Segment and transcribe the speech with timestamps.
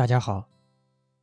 [0.00, 0.48] 大家好，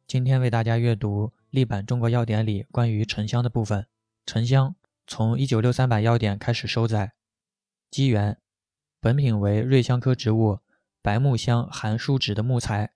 [0.05, 3.87] 今天为大家阅读历版《中国药典》里关于沉香的部分。
[4.23, 4.75] 沉香
[5.07, 7.13] 从一九六三版药典开始收载。
[7.89, 8.39] 机缘，
[8.99, 10.59] 本品为瑞香科植物
[11.01, 12.93] 白木香含树脂的木材，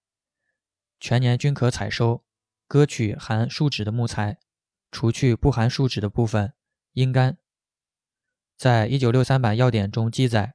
[0.99, 2.23] 全年均可采收，
[2.67, 4.37] 割取含树脂的木材，
[4.91, 6.53] 除去不含树脂的部分，
[6.93, 7.39] 阴干。
[8.55, 10.53] 在一九六三版药典中记载，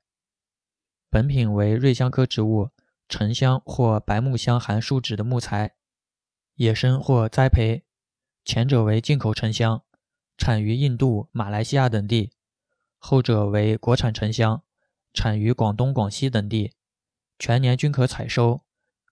[1.11, 2.71] 本品为瑞香科植物
[3.09, 5.77] 沉香或白木香含树脂的木材，
[6.55, 7.85] 野生或栽培，
[8.45, 9.83] 前者为进口沉香。
[10.39, 12.33] 产于印度、马来西亚等地，
[12.99, 14.63] 后者为国产沉香，
[15.15, 16.75] 产于广东、广西等地，
[17.39, 18.61] 全年均可采收。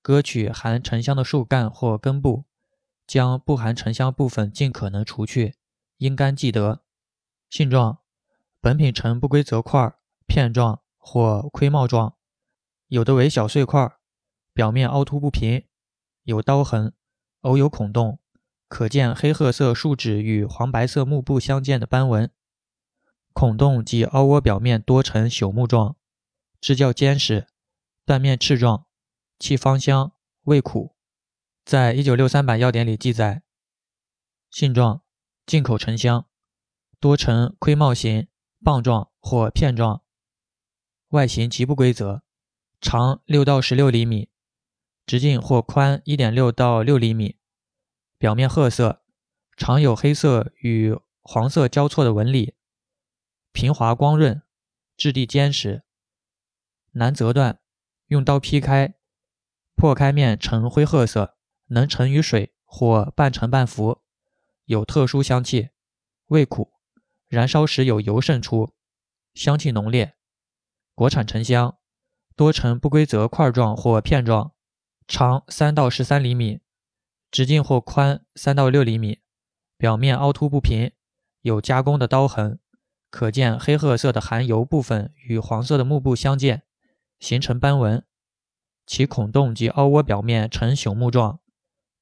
[0.03, 2.45] 割取含沉香的树干或根部，
[3.07, 5.55] 将不含沉香部分尽可能除去，
[5.97, 6.83] 阴干即得。
[7.49, 8.01] 性状：
[8.61, 9.95] 本品呈不规则块、
[10.27, 12.17] 片状或盔帽状，
[12.95, 13.97] 有的为小碎块，
[14.53, 15.67] 表面凹凸不平，
[16.23, 16.95] 有刀痕，
[17.41, 18.21] 偶有孔洞。
[18.69, 22.31] 可见黑褐色树脂与黄白色幕布相间的斑纹，
[23.33, 25.97] 孔洞及凹窝表面多呈朽木状，
[26.61, 27.49] 枝较坚实，
[28.07, 28.87] 断面翅状，
[29.41, 30.13] 气芳香，
[30.45, 30.95] 味苦。
[31.65, 33.43] 在一九六三版药典里记载，
[34.53, 35.03] 性状
[35.45, 36.29] 进口沉香，
[37.01, 38.29] 多呈盔帽形、
[38.63, 40.05] 棒状或片状，
[41.09, 42.23] 外形极不规则，
[42.85, 44.29] 长六到十六厘米，
[45.07, 47.39] 直径或宽一点六到六厘米。
[48.19, 49.03] 表面褐色，
[49.57, 52.55] 常有黑色与黄色交错的纹理，
[53.53, 54.43] 平滑光润，
[54.99, 55.83] 质地坚实，
[56.93, 57.59] 难折断，
[58.09, 58.95] 用刀劈开，
[59.75, 64.03] 破开面呈灰褐色，能沉于水或半沉半浮，
[64.67, 65.71] 有特殊香气，
[66.27, 66.75] 味苦，
[67.29, 68.75] 燃烧时有油渗出，
[69.33, 70.15] 香气浓烈。
[70.95, 71.79] 国产沉香，
[72.37, 74.53] 多呈不规则块状或片状，
[75.07, 76.61] 长三到十三厘米。
[77.31, 79.19] 直径或宽三到六厘米，
[79.77, 80.93] 表面凹凸不平，
[81.41, 82.61] 有加工的刀痕，
[83.11, 86.63] 可见黑褐色的含油部分与黄色的幕布相间，
[87.19, 88.05] 形成斑纹。
[88.87, 91.41] 其孔洞及凹窝表面呈朽木状，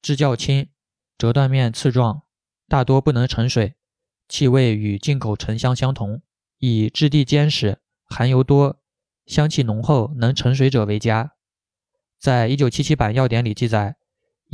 [0.03, 0.69] 质较轻，
[1.17, 2.25] 折断面刺状，
[2.69, 3.77] 大多不能沉水，
[4.29, 6.21] 气味与进口沉香相同，
[6.59, 8.82] 以质地坚实、含油多、
[9.27, 11.33] 香气浓厚、能沉水者为佳。
[12.19, 13.97] 在一九七七版药典里记载。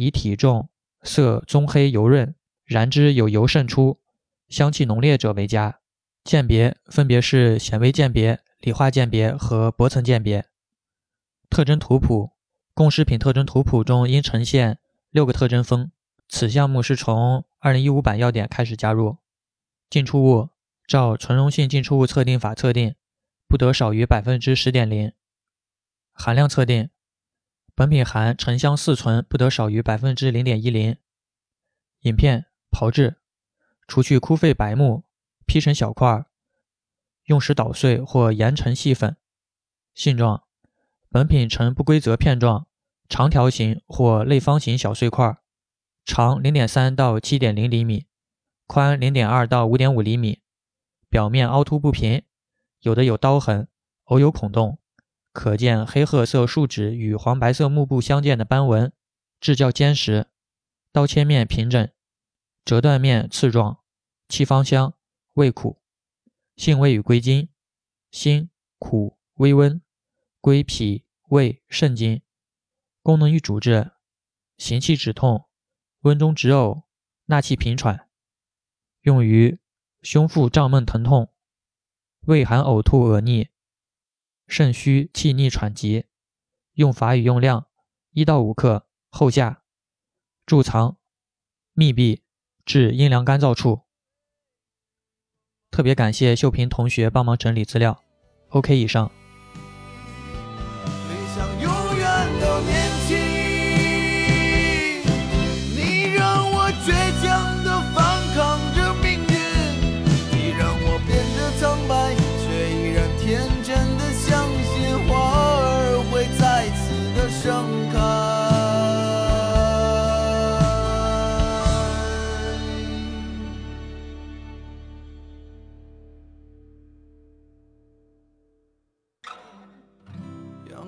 [0.01, 0.71] 以体重、
[1.03, 3.99] 色棕黑油润、燃之有油渗出、
[4.49, 5.81] 香气浓烈者为佳。
[6.23, 10.47] 鉴别分别是显微鉴别、理化鉴别和薄层鉴别。
[11.50, 12.31] 特征图谱
[12.75, 14.79] 供食品特征图谱中应呈现
[15.11, 15.91] 六个特征峰，
[16.29, 19.17] 此项目是从二零一五版药典开始加入。
[19.91, 20.50] 进出物
[20.87, 22.95] 照纯溶性进出物测定法测定，
[23.49, 25.13] 不得少于百分之十点零。
[26.13, 26.91] 含量测定。
[27.75, 30.97] 本品含沉香四醇，不得少于百分之零点一零。
[32.01, 33.19] 饮片炮制，
[33.87, 35.05] 除去枯废白木，
[35.47, 36.27] 劈成小块，
[37.27, 39.17] 用时捣碎或研成细粉。
[39.95, 40.43] 性状：
[41.09, 42.67] 本品呈不规则片状，
[43.09, 45.39] 长条形或类方形小碎块，
[46.05, 48.07] 长零点三到七点零厘米，
[48.67, 50.43] 宽零点二到五点五厘米，
[51.09, 52.25] 表面凹凸不平，
[52.81, 53.69] 有的有刀痕，
[54.05, 54.78] 偶有孔洞。
[55.33, 58.93] 可见黑褐色树脂与黄白色幕布相间的斑纹，
[59.39, 60.27] 质较坚实，
[60.91, 61.88] 刀切面平整，
[62.65, 63.81] 折断面刺状，
[64.28, 64.94] 气芳香，
[65.34, 65.81] 味苦。
[66.56, 67.49] 性味与归经：
[68.11, 69.81] 辛、苦、微温，
[70.41, 72.21] 归脾、胃、肾经。
[73.03, 73.93] 功能与主治：
[74.56, 75.47] 行气止痛，
[76.00, 76.83] 温中止呕，
[77.27, 78.09] 纳气平喘。
[79.03, 79.61] 用于
[80.03, 81.33] 胸腹胀闷疼痛，
[82.28, 83.49] 胃寒呕吐恶逆。
[84.47, 86.05] 肾虚气逆喘急，
[86.75, 87.69] 用法与用量：
[88.11, 89.62] 一到五克，后下。
[90.44, 90.99] 贮藏：
[91.72, 92.22] 密闭，
[92.67, 93.87] 至阴凉干燥处。
[95.71, 98.05] 特别感谢秀萍同学帮忙整理资料。
[98.50, 99.11] OK，以上。